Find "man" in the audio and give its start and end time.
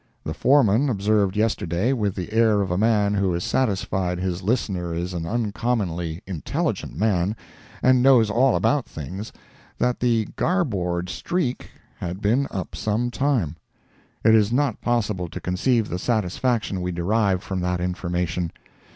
2.79-3.13, 6.97-7.35